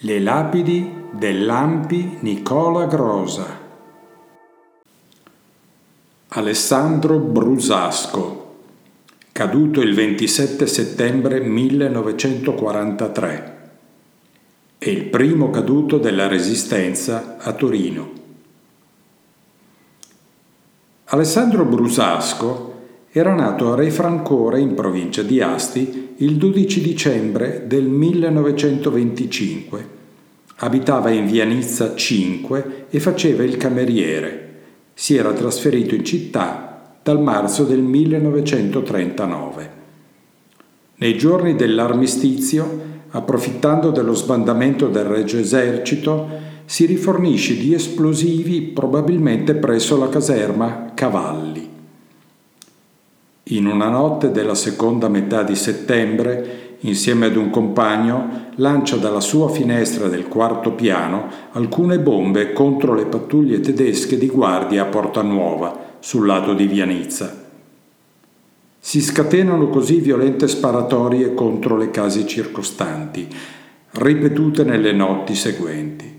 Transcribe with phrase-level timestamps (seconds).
[0.00, 3.46] Le lapidi dell'Ampi Nicola Grosa.
[6.28, 8.56] Alessandro Brusasco,
[9.30, 13.70] caduto il 27 settembre 1943.
[14.78, 18.10] È il primo caduto della Resistenza a Torino.
[21.04, 22.72] Alessandro Brusasco
[23.12, 29.88] era nato a Re Francore in provincia di Asti il 12 dicembre del 1925.
[30.58, 34.42] Abitava in via Nizza 5 e faceva il cameriere.
[34.94, 39.82] Si era trasferito in città dal marzo del 1939.
[40.96, 46.28] Nei giorni dell'armistizio, approfittando dello sbandamento del Regio Esercito,
[46.64, 51.73] si rifornisce di esplosivi probabilmente presso la caserma Cavalli.
[53.48, 59.50] In una notte della seconda metà di settembre, insieme ad un compagno, lancia dalla sua
[59.50, 65.96] finestra del quarto piano alcune bombe contro le pattuglie tedesche di guardia a Porta Nuova,
[66.00, 67.42] sul lato di Vianizza.
[68.78, 73.28] Si scatenano così violente sparatorie contro le case circostanti,
[73.92, 76.12] ripetute nelle notti seguenti.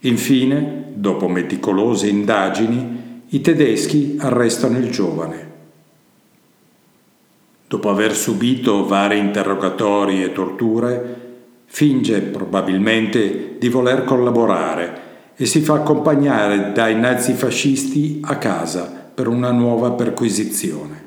[0.00, 5.48] Infine, dopo meticolose indagini, i tedeschi arrestano il giovane.
[7.70, 11.18] Dopo aver subito vari interrogatori e torture,
[11.66, 15.02] finge probabilmente di voler collaborare
[15.36, 21.04] e si fa accompagnare dai nazifascisti a casa per una nuova perquisizione.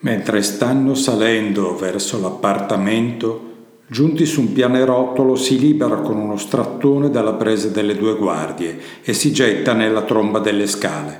[0.00, 3.52] Mentre stanno salendo verso l'appartamento,
[3.86, 9.14] giunti su un pianerottolo si libera con uno strattone dalla presa delle due guardie e
[9.14, 11.18] si getta nella tromba delle scale,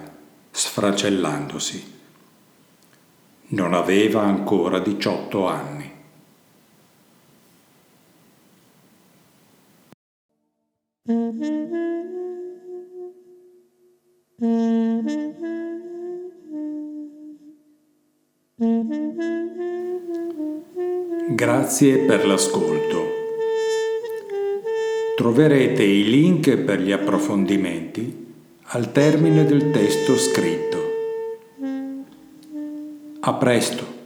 [0.50, 1.96] sfracellandosi.
[3.50, 5.90] Non aveva ancora 18 anni.
[21.30, 23.06] Grazie per l'ascolto.
[25.16, 28.26] Troverete i link per gli approfondimenti
[28.64, 30.87] al termine del testo scritto.
[33.20, 33.97] A presto!